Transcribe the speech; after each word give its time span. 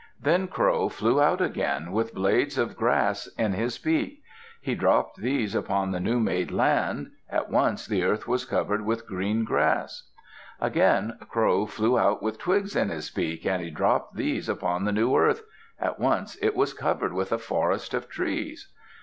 Then 0.19 0.47
Crow 0.47 0.89
flew 0.89 1.21
out 1.21 1.41
again, 1.41 1.91
with 1.91 2.15
blades 2.15 2.57
of 2.57 2.75
grass 2.75 3.27
in 3.37 3.53
his 3.53 3.77
beak. 3.77 4.23
He 4.59 4.73
dropped 4.73 5.17
these 5.17 5.53
upon 5.53 5.91
the 5.91 5.99
new 5.99 6.19
made 6.19 6.49
land. 6.49 7.11
At 7.29 7.51
once 7.51 7.85
the 7.85 8.03
earth 8.03 8.27
was 8.27 8.43
covered 8.43 8.83
with 8.83 9.05
green 9.05 9.43
grass. 9.43 10.09
Again 10.59 11.19
Crow 11.29 11.67
flew 11.67 11.99
out 11.99 12.23
with 12.23 12.39
twigs 12.39 12.75
in 12.75 12.89
his 12.89 13.11
beak, 13.11 13.45
and 13.45 13.61
he 13.61 13.69
dropped 13.69 14.15
these 14.15 14.49
upon 14.49 14.85
the 14.85 14.91
new 14.91 15.15
earth. 15.15 15.43
At 15.79 15.99
once 15.99 16.35
it 16.41 16.55
was 16.55 16.73
covered 16.73 17.13
with 17.13 17.31
a 17.31 17.37
forest 17.37 17.93
of 17.93 18.09
trees. 18.09 18.73